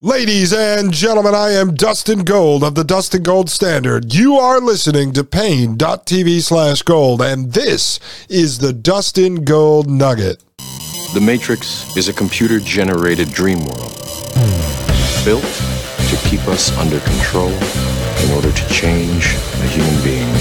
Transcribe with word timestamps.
Ladies 0.00 0.52
and 0.52 0.92
gentlemen, 0.92 1.34
I 1.34 1.50
am 1.50 1.74
Dustin 1.74 2.20
Gold 2.20 2.62
of 2.62 2.76
the 2.76 2.84
Dustin 2.84 3.24
Gold 3.24 3.50
Standard. 3.50 4.14
You 4.14 4.36
are 4.36 4.60
listening 4.60 5.12
to 5.14 5.24
Paine.tv 5.24 6.40
slash 6.40 6.82
gold, 6.82 7.20
and 7.20 7.52
this 7.52 7.98
is 8.28 8.58
the 8.58 8.72
Dustin 8.72 9.42
Gold 9.42 9.90
Nugget. 9.90 10.40
The 11.14 11.20
Matrix 11.20 11.96
is 11.96 12.08
a 12.08 12.12
computer 12.12 12.60
generated 12.60 13.32
dream 13.32 13.58
world 13.58 13.92
built 15.24 15.42
to 15.42 16.16
keep 16.28 16.46
us 16.46 16.70
under 16.78 17.00
control 17.00 17.50
in 17.50 18.30
order 18.36 18.52
to 18.52 18.68
change 18.68 19.34
a 19.34 19.66
human 19.66 20.00
being. 20.04 20.32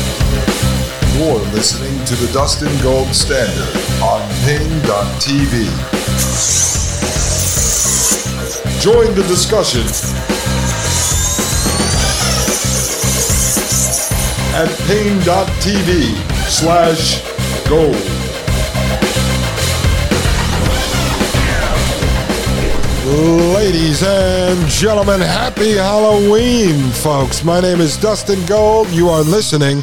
You're 1.18 1.40
listening 1.52 2.06
to 2.06 2.14
the 2.14 2.32
Dustin 2.32 2.70
Gold 2.84 3.08
Standard 3.08 3.76
on 4.04 4.22
Paine.tv. 4.46 5.66
Join 8.80 9.16
the 9.16 9.24
discussion 9.24 9.82
at 14.54 14.70
paine.tv 14.88 16.14
slash 16.48 17.24
gold. 17.68 17.96
Ladies 23.56 24.04
and 24.04 24.68
gentlemen, 24.68 25.22
happy 25.22 25.72
Halloween, 25.72 26.92
folks. 26.92 27.44
My 27.44 27.60
name 27.60 27.82
is 27.82 27.98
Dustin 27.98 28.46
Gold. 28.46 28.90
You 28.90 29.10
are 29.10 29.24
listening 29.24 29.82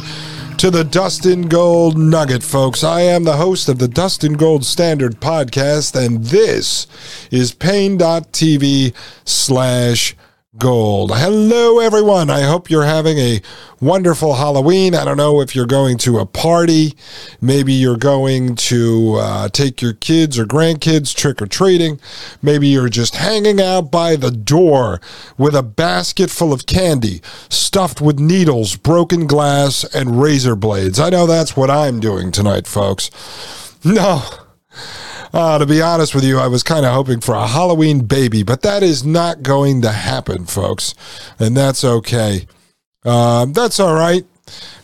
to 0.64 0.70
the 0.70 0.82
Dustin 0.82 1.46
Gold 1.46 1.98
Nugget, 1.98 2.42
folks. 2.42 2.82
I 2.82 3.02
am 3.02 3.24
the 3.24 3.36
host 3.36 3.68
of 3.68 3.78
the 3.78 3.86
Dustin 3.86 4.32
Gold 4.32 4.64
Standard 4.64 5.20
podcast, 5.20 5.94
and 5.94 6.24
this 6.24 6.86
is 7.30 7.52
paine.tv 7.52 8.94
slash 9.26 10.16
gold. 10.56 11.10
Hello, 11.12 11.80
everyone. 11.80 12.30
I 12.30 12.42
hope 12.42 12.70
you're 12.70 12.84
having 12.84 13.18
a 13.18 13.40
wonderful 13.80 14.34
Halloween. 14.34 14.94
I 14.94 15.04
don't 15.04 15.16
know 15.16 15.40
if 15.40 15.56
you're 15.56 15.66
going 15.66 15.98
to 15.98 16.18
a 16.18 16.26
party. 16.26 16.94
Maybe 17.40 17.72
you're 17.72 17.96
going 17.96 18.54
to 18.56 19.16
uh, 19.18 19.48
take 19.48 19.82
your 19.82 19.94
kids 19.94 20.38
or 20.38 20.44
grandkids 20.46 21.14
trick 21.14 21.42
or 21.42 21.46
treating. 21.46 21.98
Maybe 22.40 22.68
you're 22.68 22.88
just 22.88 23.16
hanging 23.16 23.60
out 23.60 23.90
by 23.90 24.14
the 24.14 24.30
door 24.30 25.00
with 25.36 25.56
a 25.56 25.62
basket 25.62 26.30
full 26.30 26.52
of 26.52 26.66
candy 26.66 27.20
stuffed 27.48 28.00
with 28.00 28.20
needles, 28.20 28.76
broken 28.76 29.26
glass, 29.26 29.82
and 29.92 30.22
razor 30.22 30.54
blades. 30.54 31.00
I 31.00 31.10
know 31.10 31.26
that's 31.26 31.56
what 31.56 31.70
I'm 31.70 31.98
doing 31.98 32.30
tonight, 32.30 32.68
folks. 32.68 33.10
No. 33.84 34.22
Uh, 35.34 35.58
to 35.58 35.66
be 35.66 35.82
honest 35.82 36.14
with 36.14 36.22
you, 36.22 36.38
I 36.38 36.46
was 36.46 36.62
kind 36.62 36.86
of 36.86 36.94
hoping 36.94 37.18
for 37.18 37.34
a 37.34 37.44
Halloween 37.44 38.06
baby, 38.06 38.44
but 38.44 38.62
that 38.62 38.84
is 38.84 39.04
not 39.04 39.42
going 39.42 39.82
to 39.82 39.90
happen, 39.90 40.46
folks. 40.46 40.94
And 41.40 41.56
that's 41.56 41.82
okay. 41.82 42.46
Uh, 43.04 43.46
that's 43.46 43.80
all 43.80 43.94
right. 43.94 44.24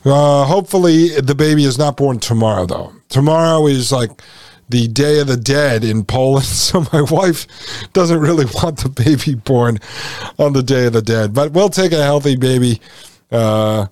Uh, 0.04 0.44
hopefully, 0.44 1.20
the 1.20 1.36
baby 1.36 1.62
is 1.62 1.78
not 1.78 1.96
born 1.96 2.18
tomorrow, 2.18 2.66
though. 2.66 2.92
Tomorrow 3.10 3.68
is 3.68 3.92
like 3.92 4.10
the 4.68 4.88
Day 4.88 5.20
of 5.20 5.28
the 5.28 5.36
Dead 5.36 5.84
in 5.84 6.04
Poland, 6.04 6.46
so 6.46 6.84
my 6.92 7.02
wife 7.02 7.46
doesn't 7.92 8.18
really 8.18 8.46
want 8.56 8.78
the 8.78 8.88
baby 8.88 9.36
born 9.36 9.78
on 10.36 10.52
the 10.52 10.64
Day 10.64 10.86
of 10.86 10.94
the 10.94 11.02
Dead. 11.02 11.32
But 11.32 11.52
we'll 11.52 11.68
take 11.68 11.92
a 11.92 12.02
healthy 12.02 12.34
baby 12.34 12.80
uh, 13.30 13.86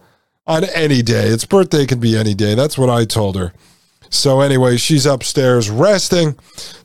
on 0.45 0.65
any 0.75 1.03
day. 1.03 1.29
Its 1.29 1.45
birthday 1.45 1.87
can 1.87 2.01
be 2.01 2.17
any 2.17 2.35
day. 2.35 2.57
That's 2.57 2.77
what 2.77 2.91
I 2.91 3.05
told 3.05 3.37
her. 3.37 3.53
So 4.11 4.41
anyway, 4.41 4.77
she's 4.77 5.07
upstairs 5.07 5.71
resting. 5.71 6.37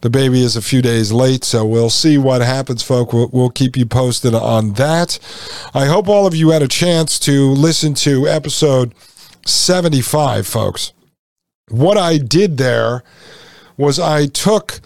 The 0.01 0.09
baby 0.09 0.43
is 0.43 0.55
a 0.55 0.61
few 0.61 0.81
days 0.81 1.11
late, 1.11 1.43
so 1.43 1.65
we'll 1.65 1.89
see 1.89 2.17
what 2.17 2.41
happens, 2.41 2.83
folk. 2.83 3.13
We'll, 3.13 3.29
we'll, 3.31 3.49
keep 3.49 3.77
you 3.77 3.85
posted 3.85 4.33
on 4.33 4.73
that. 4.73 5.19
I 5.73 5.85
hope 5.85 6.07
all 6.07 6.25
of 6.25 6.35
you 6.35 6.49
had 6.49 6.61
a 6.61 6.67
chance 6.67 7.19
to 7.19 7.51
listen 7.51 7.93
to 7.95 8.27
episode 8.27 8.93
75, 9.45 10.47
folks. 10.47 10.93
What 11.69 11.97
I 11.97 12.17
did 12.17 12.57
there 12.57 13.03
was 13.77 13.99
I 13.99 14.27
took 14.27 14.81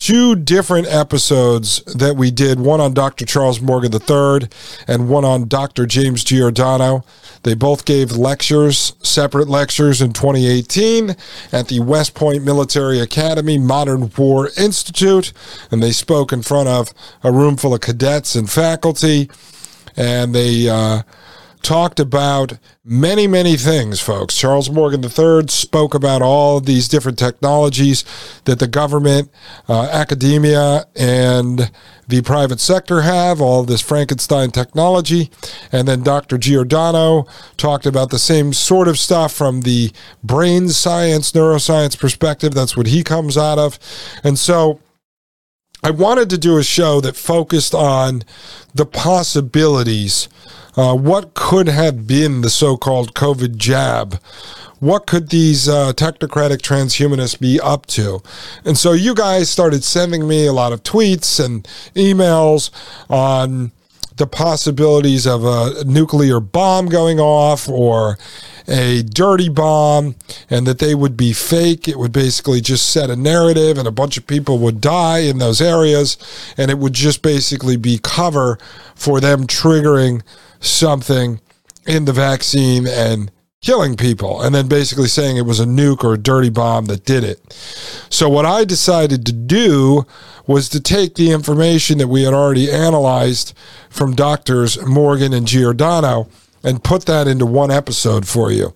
two 0.00 0.34
different 0.34 0.88
episodes 0.88 1.84
that 1.84 2.16
we 2.16 2.30
did 2.30 2.58
one 2.58 2.80
on 2.80 2.94
Dr. 2.94 3.26
Charles 3.26 3.60
Morgan 3.60 3.92
III 3.92 4.48
and 4.88 5.10
one 5.10 5.26
on 5.26 5.46
Dr. 5.46 5.86
James 5.86 6.24
Giordano. 6.24 7.04
They 7.42 7.54
both 7.54 7.84
gave 7.84 8.12
lectures, 8.12 8.94
separate 9.02 9.48
lectures 9.48 10.00
in 10.00 10.14
2018 10.14 11.16
at 11.52 11.68
the 11.68 11.80
West 11.80 12.14
Point 12.14 12.42
Military 12.44 12.98
Academy 12.98 13.58
Modern 13.58 14.10
War 14.16 14.48
Institute. 14.56 15.34
And 15.70 15.82
they 15.82 15.92
spoke 15.92 16.32
in 16.32 16.42
front 16.42 16.68
of 16.68 16.92
a 17.22 17.30
room 17.30 17.58
full 17.58 17.74
of 17.74 17.82
cadets 17.82 18.34
and 18.34 18.50
faculty. 18.50 19.30
And 19.96 20.34
they, 20.34 20.68
uh, 20.68 21.02
talked 21.62 22.00
about 22.00 22.58
many, 22.84 23.26
many 23.26 23.56
things, 23.56 24.00
folks. 24.00 24.36
Charles 24.36 24.70
Morgan 24.70 25.04
III 25.04 25.48
spoke 25.48 25.94
about 25.94 26.22
all 26.22 26.60
these 26.60 26.88
different 26.88 27.18
technologies 27.18 28.04
that 28.44 28.58
the 28.58 28.66
government, 28.66 29.30
uh, 29.68 29.82
academia, 29.92 30.86
and 30.96 31.70
the 32.08 32.22
private 32.22 32.60
sector 32.60 33.02
have, 33.02 33.40
all 33.40 33.62
this 33.64 33.80
Frankenstein 33.80 34.50
technology. 34.50 35.30
And 35.70 35.86
then 35.86 36.02
Dr. 36.02 36.38
Giordano 36.38 37.26
talked 37.56 37.86
about 37.86 38.10
the 38.10 38.18
same 38.18 38.52
sort 38.52 38.88
of 38.88 38.98
stuff 38.98 39.32
from 39.32 39.60
the 39.62 39.92
brain 40.24 40.68
science, 40.70 41.32
neuroscience 41.32 41.98
perspective. 41.98 42.52
That's 42.52 42.76
what 42.76 42.88
he 42.88 43.04
comes 43.04 43.36
out 43.36 43.58
of. 43.58 43.78
And 44.24 44.38
so, 44.38 44.80
I 45.82 45.90
wanted 45.90 46.28
to 46.30 46.36
do 46.38 46.58
a 46.58 46.62
show 46.62 47.00
that 47.00 47.16
focused 47.16 47.74
on 47.74 48.22
the 48.74 48.84
possibilities 48.84 50.28
uh, 50.80 50.94
what 50.94 51.34
could 51.34 51.68
have 51.68 52.06
been 52.06 52.40
the 52.40 52.48
so 52.48 52.74
called 52.74 53.12
COVID 53.12 53.58
jab? 53.58 54.18
What 54.78 55.06
could 55.06 55.28
these 55.28 55.68
uh, 55.68 55.92
technocratic 55.92 56.62
transhumanists 56.62 57.38
be 57.38 57.60
up 57.60 57.84
to? 57.88 58.22
And 58.64 58.78
so 58.78 58.92
you 58.92 59.14
guys 59.14 59.50
started 59.50 59.84
sending 59.84 60.26
me 60.26 60.46
a 60.46 60.54
lot 60.54 60.72
of 60.72 60.82
tweets 60.82 61.38
and 61.44 61.64
emails 61.94 62.70
on 63.10 63.72
the 64.16 64.26
possibilities 64.26 65.26
of 65.26 65.44
a 65.44 65.84
nuclear 65.84 66.40
bomb 66.40 66.86
going 66.86 67.20
off 67.20 67.68
or 67.68 68.16
a 68.66 69.02
dirty 69.02 69.50
bomb 69.50 70.14
and 70.48 70.66
that 70.66 70.78
they 70.78 70.94
would 70.94 71.14
be 71.14 71.34
fake. 71.34 71.88
It 71.88 71.98
would 71.98 72.12
basically 72.12 72.62
just 72.62 72.88
set 72.88 73.10
a 73.10 73.16
narrative 73.16 73.76
and 73.76 73.86
a 73.86 73.92
bunch 73.92 74.16
of 74.16 74.26
people 74.26 74.58
would 74.60 74.80
die 74.80 75.18
in 75.18 75.40
those 75.40 75.60
areas 75.60 76.16
and 76.56 76.70
it 76.70 76.78
would 76.78 76.94
just 76.94 77.20
basically 77.20 77.76
be 77.76 78.00
cover 78.02 78.58
for 78.94 79.20
them 79.20 79.46
triggering 79.46 80.22
something 80.60 81.40
in 81.86 82.04
the 82.04 82.12
vaccine 82.12 82.86
and 82.86 83.30
killing 83.62 83.94
people 83.94 84.40
and 84.40 84.54
then 84.54 84.68
basically 84.68 85.08
saying 85.08 85.36
it 85.36 85.44
was 85.44 85.60
a 85.60 85.66
nuke 85.66 86.02
or 86.02 86.14
a 86.14 86.18
dirty 86.18 86.48
bomb 86.48 86.86
that 86.86 87.04
did 87.04 87.24
it. 87.24 87.40
So, 88.08 88.28
what 88.28 88.46
I 88.46 88.64
decided 88.64 89.26
to 89.26 89.32
do 89.32 90.06
was 90.46 90.68
to 90.70 90.80
take 90.80 91.14
the 91.14 91.30
information 91.30 91.98
that 91.98 92.08
we 92.08 92.22
had 92.22 92.34
already 92.34 92.70
analyzed 92.70 93.56
from 93.88 94.14
doctors 94.14 94.80
Morgan 94.84 95.32
and 95.32 95.46
Giordano 95.46 96.28
and 96.62 96.82
put 96.82 97.06
that 97.06 97.28
into 97.28 97.46
one 97.46 97.70
episode 97.70 98.26
for 98.26 98.50
you. 98.50 98.74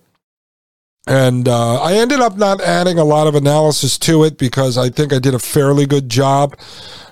And 1.07 1.47
uh, 1.47 1.81
I 1.81 1.93
ended 1.93 2.19
up 2.19 2.35
not 2.35 2.61
adding 2.61 2.97
a 2.97 3.03
lot 3.03 3.27
of 3.27 3.35
analysis 3.35 3.97
to 3.99 4.23
it 4.23 4.37
because 4.37 4.77
I 4.77 4.89
think 4.89 5.13
I 5.13 5.19
did 5.19 5.35
a 5.35 5.39
fairly 5.39 5.85
good 5.85 6.09
job 6.09 6.57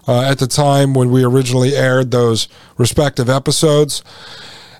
uh, 0.07 0.21
at 0.21 0.39
the 0.39 0.47
time 0.47 0.93
when 0.93 1.11
we 1.11 1.23
originally 1.23 1.75
aired 1.75 2.09
those 2.11 2.47
respective 2.77 3.29
episodes. 3.29 4.03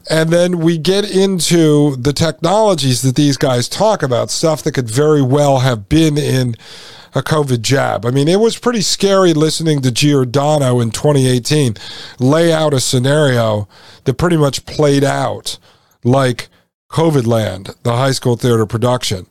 And 0.10 0.32
then 0.32 0.60
we 0.60 0.78
get 0.78 1.10
into 1.10 1.96
the 1.96 2.14
technologies 2.14 3.02
that 3.04 3.16
these 3.16 3.38
guys 3.38 3.70
talk 3.70 4.04
about, 4.04 4.30
stuff 4.30 4.64
that 4.64 4.74
could 4.74 4.90
very 4.90 5.22
well 5.22 5.60
have 5.60 5.88
been 5.88 6.18
in 6.18 6.56
a 7.16 7.22
COVID 7.22 7.62
jab. 7.62 8.06
I 8.06 8.12
mean, 8.12 8.28
it 8.28 8.40
was 8.40 8.58
pretty 8.58 8.82
scary 8.82 9.34
listening 9.34 9.82
to 9.82 9.92
Giordano 9.92 10.80
in 10.80 10.92
2018 10.92 11.76
lay 12.20 12.52
out 12.52 12.74
a 12.74 12.80
scenario 12.80 13.68
that 14.04 14.16
pretty 14.16 14.38
much 14.38 14.66
played 14.66 15.04
out 15.04 15.58
like 16.04 16.50
COVID 16.90 17.26
Land, 17.26 17.76
the 17.84 17.96
high 17.96 18.12
school 18.12 18.36
theater 18.36 18.66
production, 18.66 19.28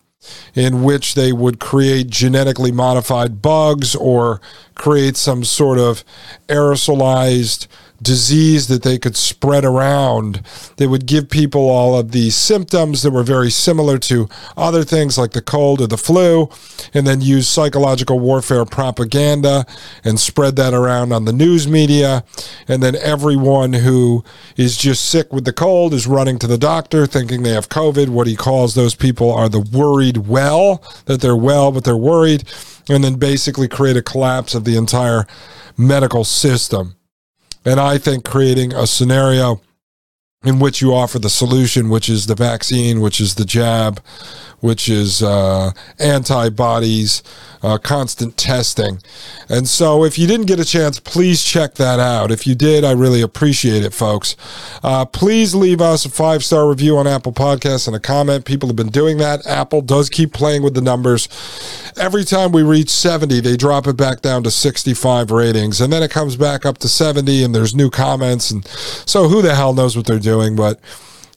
in 0.54 0.82
which 0.82 1.14
they 1.14 1.32
would 1.32 1.60
create 1.60 2.08
genetically 2.08 2.72
modified 2.72 3.42
bugs 3.42 3.94
or 3.94 4.40
create 4.74 5.16
some 5.16 5.44
sort 5.44 5.78
of 5.78 6.04
aerosolized 6.48 7.66
disease 8.02 8.68
that 8.68 8.82
they 8.82 8.98
could 8.98 9.16
spread 9.16 9.64
around. 9.64 10.42
They 10.76 10.86
would 10.86 11.06
give 11.06 11.30
people 11.30 11.68
all 11.70 11.98
of 11.98 12.12
these 12.12 12.34
symptoms 12.34 13.02
that 13.02 13.10
were 13.10 13.22
very 13.22 13.50
similar 13.50 13.98
to 13.98 14.28
other 14.56 14.84
things 14.84 15.16
like 15.16 15.32
the 15.32 15.42
cold 15.42 15.80
or 15.80 15.86
the 15.86 15.96
flu, 15.96 16.48
and 16.94 17.06
then 17.06 17.20
use 17.20 17.48
psychological 17.48 18.18
warfare 18.18 18.64
propaganda 18.64 19.66
and 20.04 20.18
spread 20.18 20.56
that 20.56 20.74
around 20.74 21.12
on 21.12 21.24
the 21.24 21.32
news 21.32 21.68
media. 21.68 22.24
And 22.68 22.82
then 22.82 22.96
everyone 22.96 23.72
who 23.72 24.24
is 24.56 24.76
just 24.76 25.08
sick 25.08 25.32
with 25.32 25.44
the 25.44 25.52
cold 25.52 25.94
is 25.94 26.06
running 26.06 26.38
to 26.40 26.46
the 26.46 26.58
doctor 26.58 27.06
thinking 27.06 27.42
they 27.42 27.50
have 27.50 27.68
COVID. 27.68 28.08
What 28.08 28.26
he 28.26 28.36
calls 28.36 28.74
those 28.74 28.94
people 28.94 29.32
are 29.32 29.48
the 29.48 29.60
worried 29.60 30.18
well, 30.18 30.82
that 31.06 31.20
they're 31.20 31.36
well, 31.36 31.72
but 31.72 31.84
they're 31.84 31.96
worried. 31.96 32.44
And 32.88 33.04
then 33.04 33.14
basically 33.14 33.68
create 33.68 33.96
a 33.96 34.02
collapse 34.02 34.54
of 34.54 34.64
the 34.64 34.76
entire 34.76 35.26
medical 35.76 36.24
system. 36.24 36.96
And 37.64 37.80
I 37.80 37.98
think 37.98 38.24
creating 38.24 38.72
a 38.74 38.86
scenario 38.86 39.60
in 40.44 40.58
which 40.58 40.80
you 40.80 40.94
offer 40.94 41.18
the 41.18 41.30
solution, 41.30 41.88
which 41.88 42.08
is 42.08 42.26
the 42.26 42.34
vaccine, 42.34 43.00
which 43.00 43.20
is 43.20 43.36
the 43.36 43.44
jab, 43.44 44.00
which 44.62 44.88
is 44.88 45.22
uh, 45.22 45.72
antibodies, 45.98 47.22
uh, 47.62 47.78
constant 47.78 48.36
testing. 48.36 49.00
And 49.48 49.68
so, 49.68 50.04
if 50.04 50.18
you 50.18 50.26
didn't 50.26 50.46
get 50.46 50.58
a 50.58 50.64
chance, 50.64 50.98
please 50.98 51.44
check 51.44 51.74
that 51.74 52.00
out. 52.00 52.30
If 52.30 52.46
you 52.46 52.54
did, 52.54 52.84
I 52.84 52.92
really 52.92 53.22
appreciate 53.22 53.84
it, 53.84 53.92
folks. 53.92 54.36
Uh, 54.82 55.04
please 55.04 55.54
leave 55.54 55.80
us 55.80 56.04
a 56.04 56.10
five 56.10 56.44
star 56.44 56.68
review 56.68 56.96
on 56.96 57.06
Apple 57.06 57.32
Podcasts 57.32 57.86
and 57.86 57.94
a 57.94 58.00
comment. 58.00 58.44
People 58.44 58.68
have 58.68 58.76
been 58.76 58.90
doing 58.90 59.18
that. 59.18 59.46
Apple 59.46 59.80
does 59.80 60.08
keep 60.08 60.32
playing 60.32 60.62
with 60.62 60.74
the 60.74 60.80
numbers. 60.80 61.28
Every 61.98 62.24
time 62.24 62.52
we 62.52 62.62
reach 62.62 62.90
70, 62.90 63.40
they 63.40 63.56
drop 63.56 63.86
it 63.86 63.96
back 63.96 64.22
down 64.22 64.42
to 64.44 64.50
65 64.50 65.30
ratings, 65.30 65.80
and 65.80 65.92
then 65.92 66.02
it 66.02 66.10
comes 66.10 66.36
back 66.36 66.64
up 66.64 66.78
to 66.78 66.88
70, 66.88 67.44
and 67.44 67.54
there's 67.54 67.74
new 67.74 67.90
comments. 67.90 68.50
And 68.50 68.66
so, 68.66 69.28
who 69.28 69.42
the 69.42 69.54
hell 69.54 69.74
knows 69.74 69.96
what 69.96 70.06
they're 70.06 70.18
doing? 70.18 70.31
But 70.56 70.80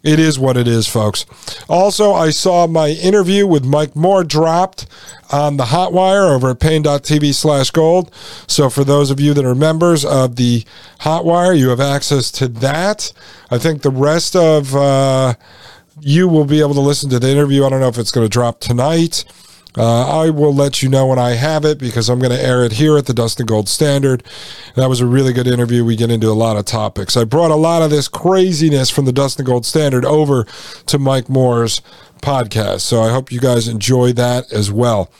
it 0.05 0.19
is 0.19 0.37
what 0.37 0.55
it 0.55 0.67
is, 0.67 0.87
folks. 0.87 1.25
Also, 1.67 2.13
I 2.13 2.29
saw 2.29 2.67
my 2.67 2.89
interview 2.89 3.47
with 3.47 3.65
Mike 3.65 3.95
Moore 3.95 4.23
dropped 4.23 4.85
on 5.31 5.57
the 5.57 5.65
Hotwire 5.65 6.29
over 6.29 6.51
at 6.51 6.59
paine.tv 6.59 7.33
slash 7.33 7.71
gold. 7.71 8.13
So 8.47 8.69
for 8.69 8.83
those 8.83 9.09
of 9.09 9.19
you 9.19 9.33
that 9.33 9.43
are 9.43 9.55
members 9.55 10.05
of 10.05 10.35
the 10.35 10.63
Hotwire, 10.99 11.57
you 11.57 11.69
have 11.69 11.79
access 11.79 12.29
to 12.33 12.47
that. 12.47 13.11
I 13.49 13.57
think 13.57 13.81
the 13.81 13.89
rest 13.89 14.35
of 14.35 14.75
uh, 14.75 15.33
you 15.99 16.27
will 16.27 16.45
be 16.45 16.59
able 16.59 16.75
to 16.75 16.81
listen 16.81 17.09
to 17.09 17.19
the 17.19 17.29
interview. 17.29 17.65
I 17.65 17.69
don't 17.69 17.79
know 17.79 17.87
if 17.87 17.97
it's 17.97 18.11
going 18.11 18.25
to 18.25 18.29
drop 18.29 18.59
tonight 18.59 19.25
uh, 19.77 20.21
I 20.23 20.29
will 20.29 20.53
let 20.53 20.81
you 20.81 20.89
know 20.89 21.07
when 21.07 21.19
I 21.19 21.31
have 21.31 21.65
it 21.65 21.77
because 21.77 22.09
I'm 22.09 22.19
going 22.19 22.31
to 22.31 22.41
air 22.41 22.63
it 22.63 22.73
here 22.73 22.97
at 22.97 23.05
the 23.05 23.13
Dustin 23.13 23.45
Gold 23.45 23.67
Standard. 23.67 24.23
That 24.75 24.87
was 24.87 25.01
a 25.01 25.05
really 25.05 25.33
good 25.33 25.47
interview. 25.47 25.83
We 25.83 25.95
get 25.95 26.11
into 26.11 26.29
a 26.29 26.33
lot 26.33 26.57
of 26.57 26.65
topics. 26.65 27.17
I 27.17 27.25
brought 27.25 27.51
a 27.51 27.55
lot 27.55 27.81
of 27.81 27.89
this 27.89 28.07
craziness 28.07 28.89
from 28.89 29.05
the 29.05 29.11
Dustin 29.11 29.45
Gold 29.45 29.65
Standard 29.65 30.05
over 30.05 30.45
to 30.85 30.99
Mike 30.99 31.29
Moore's 31.29 31.81
podcast. 32.21 32.81
So 32.81 33.01
I 33.01 33.11
hope 33.11 33.31
you 33.31 33.39
guys 33.39 33.67
enjoy 33.67 34.13
that 34.13 34.51
as 34.51 34.71
well. 34.71 35.11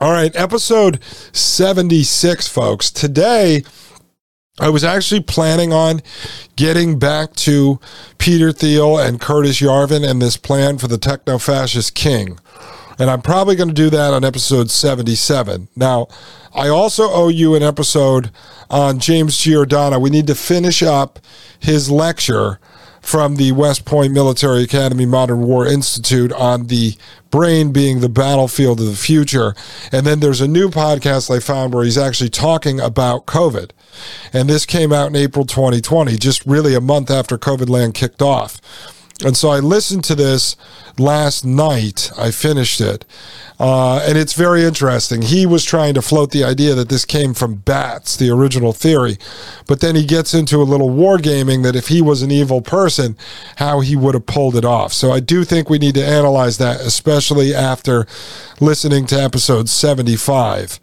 All 0.00 0.12
right, 0.12 0.34
episode 0.36 1.02
76, 1.32 2.46
folks. 2.46 2.90
Today, 2.90 3.64
I 4.60 4.68
was 4.70 4.84
actually 4.84 5.22
planning 5.22 5.72
on 5.72 6.02
getting 6.56 6.98
back 6.98 7.34
to 7.34 7.80
Peter 8.16 8.52
Thiel 8.52 8.96
and 8.98 9.20
Curtis 9.20 9.60
Yarvin 9.60 10.08
and 10.08 10.22
this 10.22 10.36
plan 10.36 10.78
for 10.78 10.86
the 10.86 10.98
techno 10.98 11.38
fascist 11.38 11.94
king. 11.94 12.38
And 12.98 13.10
I'm 13.10 13.22
probably 13.22 13.54
going 13.56 13.68
to 13.68 13.74
do 13.74 13.90
that 13.90 14.12
on 14.12 14.24
episode 14.24 14.70
77. 14.70 15.68
Now, 15.76 16.08
I 16.54 16.68
also 16.68 17.04
owe 17.04 17.28
you 17.28 17.54
an 17.54 17.62
episode 17.62 18.30
on 18.68 18.98
James 18.98 19.38
Giordano. 19.38 19.98
We 19.98 20.10
need 20.10 20.26
to 20.26 20.34
finish 20.34 20.82
up 20.82 21.18
his 21.60 21.90
lecture 21.90 22.58
from 23.00 23.36
the 23.36 23.52
West 23.52 23.84
Point 23.84 24.12
Military 24.12 24.64
Academy 24.64 25.06
Modern 25.06 25.42
War 25.42 25.66
Institute 25.66 26.32
on 26.32 26.66
the 26.66 26.94
brain 27.30 27.72
being 27.72 28.00
the 28.00 28.08
battlefield 28.08 28.80
of 28.80 28.86
the 28.86 28.96
future. 28.96 29.54
And 29.92 30.06
then 30.06 30.20
there's 30.20 30.40
a 30.40 30.48
new 30.48 30.68
podcast 30.68 31.34
I 31.34 31.40
found 31.40 31.72
where 31.72 31.84
he's 31.84 31.96
actually 31.96 32.30
talking 32.30 32.80
about 32.80 33.26
COVID. 33.26 33.70
And 34.32 34.48
this 34.48 34.66
came 34.66 34.92
out 34.92 35.08
in 35.08 35.16
April 35.16 35.46
2020, 35.46 36.16
just 36.18 36.44
really 36.44 36.74
a 36.74 36.80
month 36.80 37.10
after 37.10 37.38
COVID 37.38 37.68
land 37.68 37.94
kicked 37.94 38.20
off. 38.20 38.60
And 39.24 39.36
so 39.36 39.48
I 39.48 39.58
listened 39.58 40.04
to 40.04 40.14
this 40.14 40.56
last 40.96 41.44
night. 41.44 42.10
I 42.16 42.30
finished 42.30 42.80
it. 42.80 43.04
Uh, 43.58 43.98
and 44.06 44.16
it's 44.16 44.34
very 44.34 44.62
interesting. 44.62 45.22
He 45.22 45.44
was 45.44 45.64
trying 45.64 45.94
to 45.94 46.02
float 46.02 46.30
the 46.30 46.44
idea 46.44 46.74
that 46.76 46.88
this 46.88 47.04
came 47.04 47.34
from 47.34 47.56
bats, 47.56 48.16
the 48.16 48.30
original 48.30 48.72
theory. 48.72 49.18
But 49.66 49.80
then 49.80 49.96
he 49.96 50.04
gets 50.04 50.34
into 50.34 50.58
a 50.58 50.62
little 50.62 50.90
wargaming 50.90 51.64
that 51.64 51.74
if 51.74 51.88
he 51.88 52.00
was 52.00 52.22
an 52.22 52.30
evil 52.30 52.60
person, 52.60 53.16
how 53.56 53.80
he 53.80 53.96
would 53.96 54.14
have 54.14 54.26
pulled 54.26 54.54
it 54.54 54.64
off. 54.64 54.92
So 54.92 55.10
I 55.10 55.18
do 55.18 55.42
think 55.42 55.68
we 55.68 55.78
need 55.78 55.96
to 55.96 56.06
analyze 56.06 56.58
that, 56.58 56.80
especially 56.80 57.52
after 57.52 58.06
listening 58.60 59.06
to 59.06 59.20
episode 59.20 59.68
75 59.68 60.78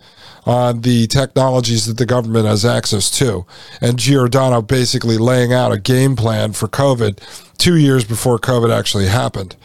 on 0.46 0.82
the 0.82 1.08
technologies 1.08 1.86
that 1.86 1.98
the 1.98 2.06
government 2.06 2.46
has 2.46 2.64
access 2.64 3.10
to. 3.10 3.46
And 3.82 3.98
Giordano 3.98 4.62
basically 4.62 5.18
laying 5.18 5.54
out 5.54 5.72
a 5.72 5.80
game 5.80 6.16
plan 6.16 6.54
for 6.54 6.68
COVID 6.68 7.20
two 7.58 7.78
years 7.78 8.04
before 8.04 8.38
COVID 8.38 8.76
actually 8.76 9.08
happened. 9.08 9.56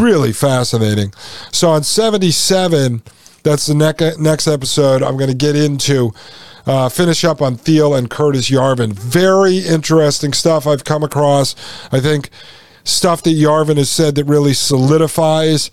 Really 0.00 0.32
fascinating. 0.32 1.12
So 1.50 1.70
on 1.70 1.82
77, 1.82 3.02
that's 3.42 3.66
the 3.66 3.74
ne- 3.74 4.22
next 4.22 4.46
episode. 4.46 5.02
I'm 5.02 5.16
going 5.16 5.30
to 5.30 5.36
get 5.36 5.56
into. 5.56 6.12
Uh, 6.64 6.88
finish 6.88 7.24
up 7.24 7.42
on 7.42 7.56
Thiel 7.56 7.92
and 7.92 8.08
Curtis 8.08 8.48
Yarvin. 8.48 8.92
Very 8.92 9.58
interesting 9.58 10.32
stuff 10.32 10.64
I've 10.64 10.84
come 10.84 11.02
across. 11.02 11.56
I 11.90 11.98
think 11.98 12.30
stuff 12.84 13.24
that 13.24 13.30
Yarvin 13.30 13.78
has 13.78 13.90
said 13.90 14.14
that 14.14 14.26
really 14.26 14.54
solidifies 14.54 15.72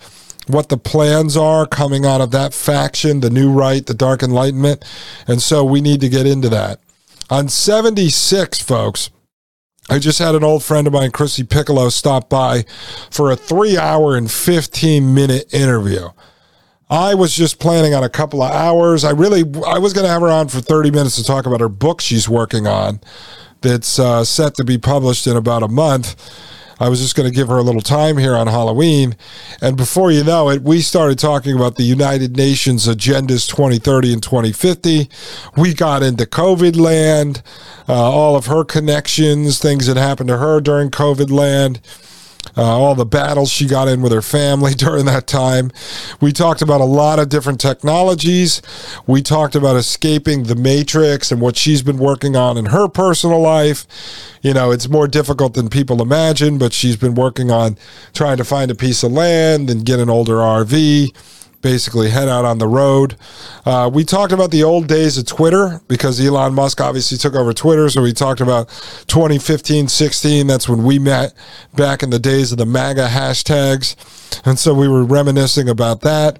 what 0.52 0.68
the 0.68 0.76
plans 0.76 1.36
are 1.36 1.66
coming 1.66 2.04
out 2.04 2.20
of 2.20 2.30
that 2.32 2.54
faction, 2.54 3.20
the 3.20 3.30
new 3.30 3.50
right, 3.50 3.84
the 3.84 3.94
dark 3.94 4.22
enlightenment. 4.22 4.84
And 5.26 5.40
so 5.42 5.64
we 5.64 5.80
need 5.80 6.00
to 6.00 6.08
get 6.08 6.26
into 6.26 6.48
that. 6.50 6.80
On 7.30 7.48
76, 7.48 8.60
folks, 8.60 9.10
I 9.88 9.98
just 9.98 10.18
had 10.18 10.34
an 10.34 10.44
old 10.44 10.62
friend 10.62 10.86
of 10.86 10.92
mine, 10.92 11.10
Chrissy 11.10 11.44
Piccolo, 11.44 11.88
stop 11.88 12.28
by 12.28 12.64
for 13.10 13.30
a 13.30 13.36
three 13.36 13.76
hour 13.76 14.16
and 14.16 14.30
15 14.30 15.14
minute 15.14 15.52
interview. 15.52 16.08
I 16.88 17.14
was 17.14 17.34
just 17.34 17.60
planning 17.60 17.94
on 17.94 18.02
a 18.02 18.08
couple 18.08 18.42
of 18.42 18.50
hours. 18.50 19.04
I 19.04 19.10
really, 19.10 19.42
I 19.66 19.78
was 19.78 19.92
going 19.92 20.04
to 20.04 20.10
have 20.10 20.22
her 20.22 20.28
on 20.30 20.48
for 20.48 20.60
30 20.60 20.90
minutes 20.90 21.16
to 21.16 21.24
talk 21.24 21.46
about 21.46 21.60
her 21.60 21.68
book 21.68 22.00
she's 22.00 22.28
working 22.28 22.66
on 22.66 23.00
that's 23.60 23.98
uh, 23.98 24.24
set 24.24 24.54
to 24.54 24.64
be 24.64 24.78
published 24.78 25.26
in 25.26 25.36
about 25.36 25.62
a 25.62 25.68
month. 25.68 26.16
I 26.80 26.88
was 26.88 27.00
just 27.00 27.14
going 27.14 27.28
to 27.28 27.34
give 27.34 27.48
her 27.48 27.58
a 27.58 27.62
little 27.62 27.82
time 27.82 28.16
here 28.16 28.34
on 28.34 28.46
Halloween. 28.46 29.14
And 29.60 29.76
before 29.76 30.10
you 30.10 30.24
know 30.24 30.48
it, 30.48 30.62
we 30.62 30.80
started 30.80 31.18
talking 31.18 31.54
about 31.54 31.76
the 31.76 31.82
United 31.82 32.36
Nations 32.38 32.88
agendas 32.88 33.46
2030 33.48 34.14
and 34.14 34.22
2050. 34.22 35.10
We 35.58 35.74
got 35.74 36.02
into 36.02 36.24
COVID 36.24 36.76
land, 36.76 37.42
uh, 37.86 37.92
all 37.92 38.34
of 38.34 38.46
her 38.46 38.64
connections, 38.64 39.58
things 39.58 39.86
that 39.86 39.98
happened 39.98 40.28
to 40.28 40.38
her 40.38 40.60
during 40.60 40.90
COVID 40.90 41.30
land 41.30 41.80
uh, 42.56 42.62
all 42.62 42.94
the 42.94 43.06
battles 43.06 43.50
she 43.50 43.66
got 43.66 43.88
in 43.88 44.02
with 44.02 44.12
her 44.12 44.22
family 44.22 44.74
during 44.76 45.06
that 45.06 45.26
time. 45.26 45.70
We 46.20 46.32
talked 46.32 46.62
about 46.62 46.80
a 46.80 46.84
lot 46.84 47.18
of 47.18 47.28
different 47.28 47.60
technologies. 47.60 48.62
We 49.06 49.22
talked 49.22 49.54
about 49.54 49.76
escaping 49.76 50.44
the 50.44 50.56
matrix 50.56 51.30
and 51.30 51.40
what 51.40 51.56
she's 51.56 51.82
been 51.82 51.98
working 51.98 52.36
on 52.36 52.56
in 52.56 52.66
her 52.66 52.88
personal 52.88 53.40
life. 53.40 53.86
You 54.42 54.54
know, 54.54 54.70
it's 54.70 54.88
more 54.88 55.06
difficult 55.06 55.54
than 55.54 55.68
people 55.68 56.00
imagine, 56.02 56.58
but 56.58 56.72
she's 56.72 56.96
been 56.96 57.14
working 57.14 57.50
on 57.50 57.76
trying 58.14 58.38
to 58.38 58.44
find 58.44 58.70
a 58.70 58.74
piece 58.74 59.02
of 59.02 59.12
land 59.12 59.70
and 59.70 59.84
get 59.84 60.00
an 60.00 60.10
older 60.10 60.36
RV 60.36 61.14
basically 61.62 62.10
head 62.10 62.28
out 62.28 62.44
on 62.44 62.58
the 62.58 62.68
road. 62.68 63.16
Uh, 63.64 63.90
we 63.92 64.04
talked 64.04 64.32
about 64.32 64.50
the 64.50 64.62
old 64.62 64.86
days 64.86 65.18
of 65.18 65.26
Twitter 65.26 65.80
because 65.88 66.20
Elon 66.20 66.54
Musk 66.54 66.80
obviously 66.80 67.18
took 67.18 67.34
over 67.34 67.52
Twitter. 67.52 67.88
So 67.90 68.02
we 68.02 68.12
talked 68.12 68.40
about 68.40 68.68
2015, 69.06 69.88
16. 69.88 70.46
That's 70.46 70.68
when 70.68 70.84
we 70.84 70.98
met 70.98 71.34
back 71.74 72.02
in 72.02 72.10
the 72.10 72.18
days 72.18 72.52
of 72.52 72.58
the 72.58 72.66
MAGA 72.66 73.08
hashtags. 73.08 73.96
And 74.46 74.58
so 74.58 74.74
we 74.74 74.88
were 74.88 75.04
reminiscing 75.04 75.68
about 75.68 76.00
that. 76.02 76.38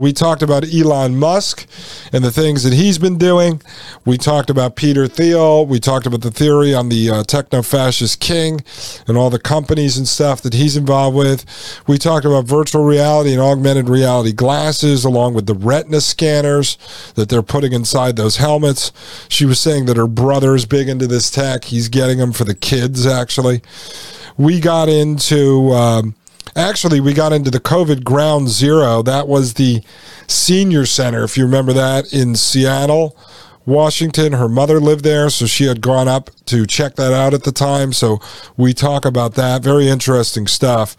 We 0.00 0.14
talked 0.14 0.42
about 0.42 0.64
Elon 0.64 1.18
Musk 1.18 1.66
and 2.10 2.24
the 2.24 2.30
things 2.30 2.62
that 2.62 2.72
he's 2.72 2.96
been 2.96 3.18
doing. 3.18 3.60
We 4.06 4.16
talked 4.16 4.48
about 4.48 4.74
Peter 4.74 5.06
Thiel. 5.06 5.66
We 5.66 5.78
talked 5.78 6.06
about 6.06 6.22
the 6.22 6.30
theory 6.30 6.74
on 6.74 6.88
the 6.88 7.10
uh, 7.10 7.22
techno 7.24 7.60
fascist 7.60 8.18
king 8.18 8.64
and 9.06 9.18
all 9.18 9.28
the 9.28 9.38
companies 9.38 9.98
and 9.98 10.08
stuff 10.08 10.40
that 10.40 10.54
he's 10.54 10.74
involved 10.74 11.18
with. 11.18 11.44
We 11.86 11.98
talked 11.98 12.24
about 12.24 12.46
virtual 12.46 12.82
reality 12.82 13.34
and 13.34 13.42
augmented 13.42 13.90
reality 13.90 14.32
glasses, 14.32 15.04
along 15.04 15.34
with 15.34 15.44
the 15.44 15.54
retina 15.54 16.00
scanners 16.00 16.78
that 17.16 17.28
they're 17.28 17.42
putting 17.42 17.74
inside 17.74 18.16
those 18.16 18.38
helmets. 18.38 18.92
She 19.28 19.44
was 19.44 19.60
saying 19.60 19.84
that 19.84 19.98
her 19.98 20.06
brother's 20.06 20.64
big 20.64 20.88
into 20.88 21.08
this 21.08 21.30
tech. 21.30 21.64
He's 21.64 21.90
getting 21.90 22.16
them 22.16 22.32
for 22.32 22.44
the 22.44 22.54
kids, 22.54 23.04
actually. 23.04 23.60
We 24.38 24.60
got 24.60 24.88
into. 24.88 25.72
Um, 25.72 26.14
Actually, 26.56 27.00
we 27.00 27.12
got 27.12 27.32
into 27.32 27.50
the 27.50 27.60
COVID 27.60 28.02
ground 28.02 28.48
zero. 28.48 29.02
That 29.02 29.28
was 29.28 29.54
the 29.54 29.82
senior 30.26 30.84
center, 30.84 31.22
if 31.22 31.36
you 31.36 31.44
remember 31.44 31.72
that, 31.72 32.12
in 32.12 32.34
Seattle, 32.34 33.16
Washington. 33.66 34.32
Her 34.32 34.48
mother 34.48 34.80
lived 34.80 35.04
there, 35.04 35.30
so 35.30 35.46
she 35.46 35.64
had 35.64 35.80
gone 35.80 36.08
up 36.08 36.30
to 36.46 36.66
check 36.66 36.96
that 36.96 37.12
out 37.12 37.34
at 37.34 37.44
the 37.44 37.52
time. 37.52 37.92
So 37.92 38.20
we 38.56 38.74
talk 38.74 39.04
about 39.04 39.34
that. 39.34 39.62
Very 39.62 39.88
interesting 39.88 40.46
stuff. 40.46 40.96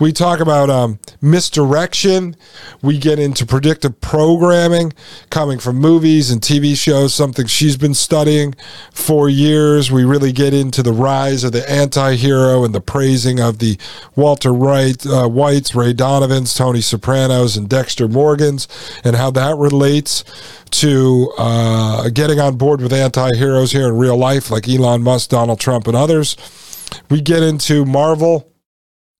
We 0.00 0.12
talk 0.12 0.40
about 0.40 0.70
um, 0.70 0.98
misdirection. 1.20 2.34
We 2.82 2.98
get 2.98 3.20
into 3.20 3.46
predictive 3.46 4.00
programming 4.00 4.92
coming 5.30 5.60
from 5.60 5.76
movies 5.76 6.32
and 6.32 6.40
TV 6.40 6.76
shows, 6.76 7.14
something 7.14 7.46
she's 7.46 7.76
been 7.76 7.94
studying 7.94 8.54
for 8.92 9.28
years. 9.28 9.92
We 9.92 10.04
really 10.04 10.32
get 10.32 10.52
into 10.52 10.82
the 10.82 10.92
rise 10.92 11.44
of 11.44 11.52
the 11.52 11.68
anti 11.70 12.16
hero 12.16 12.64
and 12.64 12.74
the 12.74 12.80
praising 12.80 13.38
of 13.38 13.60
the 13.60 13.78
Walter 14.16 14.52
Wright, 14.52 15.04
uh, 15.06 15.28
Whites, 15.28 15.76
Ray 15.76 15.92
Donovans, 15.92 16.54
Tony 16.54 16.80
Sopranos, 16.80 17.56
and 17.56 17.68
Dexter 17.68 18.08
Morgans, 18.08 18.66
and 19.04 19.14
how 19.14 19.30
that 19.30 19.56
relates 19.56 20.24
to 20.72 21.32
uh, 21.38 22.08
getting 22.08 22.40
on 22.40 22.56
board 22.56 22.80
with 22.80 22.92
anti 22.92 23.36
heroes 23.36 23.70
here 23.70 23.86
in 23.86 23.96
real 23.96 24.16
life, 24.16 24.50
like 24.50 24.68
Elon 24.68 25.04
Musk, 25.04 25.30
Donald 25.30 25.60
Trump, 25.60 25.86
and 25.86 25.96
others. 25.96 26.36
We 27.08 27.20
get 27.20 27.44
into 27.44 27.84
Marvel 27.84 28.53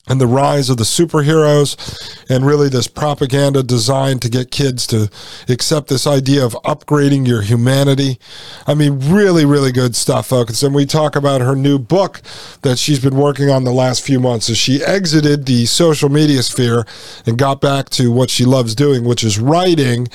and 0.06 0.20
the 0.20 0.26
rise 0.26 0.68
of 0.68 0.76
the 0.76 0.84
superheroes 0.84 1.76
and 2.28 2.44
really 2.44 2.68
this 2.68 2.87
propaganda 2.87 3.62
designed 3.62 4.20
to 4.23 4.28
get 4.28 4.50
kids 4.50 4.87
to 4.87 5.11
accept 5.49 5.88
this 5.88 6.06
idea 6.06 6.44
of 6.44 6.52
upgrading 6.64 7.26
your 7.26 7.42
humanity. 7.42 8.18
I 8.66 8.75
mean, 8.75 8.99
really, 9.11 9.44
really 9.44 9.73
good 9.73 9.96
stuff, 9.96 10.26
folks. 10.26 10.62
And 10.62 10.75
we 10.75 10.84
talk 10.84 11.16
about 11.16 11.40
her 11.40 11.56
new 11.56 11.78
book 11.78 12.20
that 12.62 12.78
she's 12.78 13.00
been 13.00 13.16
working 13.16 13.49
on 13.49 13.64
the 13.64 13.73
last 13.73 14.04
few 14.04 14.20
months 14.20 14.50
as 14.50 14.58
she 14.58 14.82
exited 14.84 15.46
the 15.46 15.64
social 15.66 16.08
media 16.11 16.42
sphere 16.42 16.87
and 17.25 17.38
got 17.38 17.61
back 17.61 17.88
to 17.90 18.12
what 18.12 18.28
she 18.28 18.44
loves 18.44 18.75
doing, 18.75 19.04
which 19.04 19.25
is 19.25 19.38
writing. 19.38 20.08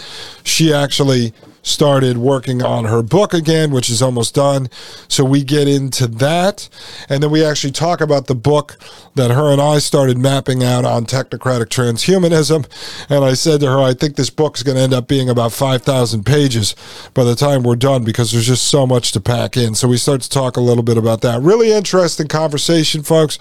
She 0.44 0.72
actually 0.72 1.34
started 1.62 2.18
working 2.18 2.62
on 2.62 2.86
her 2.86 3.02
book 3.02 3.34
again, 3.34 3.72
which 3.72 3.90
is 3.90 4.02
almost 4.02 4.36
done. 4.36 4.70
So 5.08 5.24
we 5.24 5.44
get 5.44 5.68
into 5.68 6.08
that. 6.08 6.70
And 7.10 7.22
then 7.22 7.32
we 7.32 7.44
actually 7.44 7.72
talk 7.72 8.02
about 8.02 8.28
the 8.28 8.36
book 8.36 8.78
that 9.16 9.32
her 9.32 9.52
and 9.52 9.62
I 9.62 9.80
started 9.80 10.18
mapping 10.18 10.64
out 10.64 10.86
on 10.86 11.06
technocratic 11.06 11.68
transhumanism. 11.68 12.66
And 13.10 13.26
I 13.26 13.34
said 13.34 13.60
to 13.62 13.68
her, 13.68 13.80
I 13.80 13.94
think 13.94 14.16
this 14.16 14.30
book 14.30 14.58
is 14.58 14.64
going 14.64 14.78
to 14.78 14.84
end 14.84 14.94
up 14.94 15.08
being 15.08 15.30
about 15.30 15.52
5,000 15.52 16.26
pages 16.26 16.76
by 17.14 17.24
the 17.24 17.36
time 17.36 17.64
we're 17.64 17.76
done 17.76 18.04
because 18.04 18.32
there's 18.32 18.48
just 18.48 18.68
so 18.68 18.88
much 18.88 19.12
to 19.14 19.20
pack 19.20 19.58
in. 19.58 19.76
So 19.76 19.88
we 19.88 19.98
start 19.98 20.22
to 20.22 20.30
talk 20.30 20.58
a 20.58 20.62
little 20.62 20.84
bit 20.84 20.98
about 20.98 21.22
that. 21.22 21.42
Really 21.42 21.72
interesting 21.72 22.28
conversation, 22.28 23.04
folks. 23.04 23.38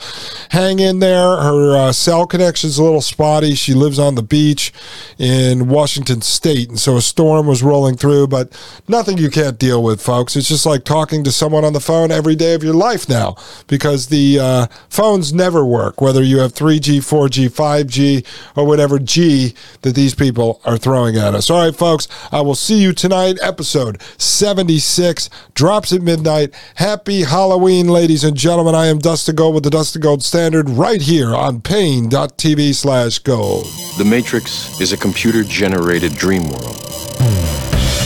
Hang 0.51 0.79
in 0.81 0.99
there. 0.99 1.37
Her 1.37 1.77
uh, 1.77 1.93
cell 1.93 2.27
connection's 2.27 2.79
a 2.79 2.83
little 2.83 3.01
spotty. 3.01 3.55
She 3.55 3.75
lives 3.75 3.99
on 3.99 4.15
the 4.15 4.23
beach 4.23 4.73
in 5.19 5.69
Washington 5.69 6.23
State. 6.23 6.69
And 6.69 6.79
so 6.79 6.97
a 6.97 7.03
storm 7.03 7.47
was 7.47 7.63
rolling 7.63 7.97
through 7.97 8.08
but 8.27 8.51
nothing 8.89 9.19
you 9.19 9.31
can't 9.31 9.59
deal 9.59 9.83
with, 9.83 10.01
folks. 10.01 10.37
It's 10.37 10.49
just 10.49 10.67
like 10.67 10.85
talking 10.85 11.25
to 11.25 11.33
someone 11.33 11.65
on 11.65 11.73
the 11.73 11.81
phone 11.81 12.11
every 12.11 12.35
day 12.35 12.55
of 12.55 12.63
your 12.63 12.75
life 12.75 13.09
now 13.09 13.37
because 13.67 14.09
the 14.09 14.39
uh, 14.39 14.67
phones 14.89 15.33
never 15.33 15.65
work, 15.65 16.01
whether 16.01 16.23
you 16.23 16.39
have 16.39 16.55
3G, 16.55 16.99
4G, 16.99 17.51
5G, 17.51 18.27
or 18.57 18.67
whatever 18.67 18.99
G 18.99 19.55
that 19.83 19.95
these 19.95 20.15
people 20.15 20.61
are 20.65 20.79
throwing 20.79 21.17
at 21.17 21.35
us. 21.35 21.51
All 21.51 21.65
right, 21.65 21.75
folks, 21.75 22.09
I 22.33 22.41
will 22.41 22.55
see 22.55 22.81
you 22.81 22.93
tonight. 22.93 23.39
Episode 23.43 24.01
76 24.17 25.29
drops 25.55 25.93
at 25.93 26.03
midnight. 26.03 26.55
Happy 26.77 27.23
Halloween, 27.23 27.89
ladies 27.89 28.25
and 28.25 28.37
gentlemen. 28.37 28.75
I 28.75 28.87
am 28.87 28.99
Dustin 28.99 29.37
Gold 29.37 29.55
with 29.55 29.65
the 29.65 29.71
Dustin 29.71 30.01
Gold 30.01 30.25
Standard 30.25 30.71
right 30.71 31.01
here 31.01 31.35
on 31.35 31.61
paine.tv 31.61 32.75
slash 32.75 33.19
gold. 33.19 33.67
The 33.99 34.05
Matrix 34.05 34.81
is 34.81 34.93
a 34.93 34.97
computer 34.97 35.45
generated 35.45 36.15
dream 36.15 36.49
world 36.49 36.79